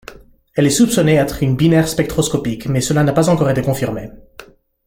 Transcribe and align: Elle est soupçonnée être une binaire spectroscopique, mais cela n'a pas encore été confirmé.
Elle 0.55 0.65
est 0.65 0.71
soupçonnée 0.71 1.13
être 1.13 1.43
une 1.43 1.55
binaire 1.55 1.87
spectroscopique, 1.87 2.65
mais 2.65 2.81
cela 2.81 3.03
n'a 3.03 3.13
pas 3.13 3.29
encore 3.29 3.51
été 3.51 3.61
confirmé. 3.61 4.09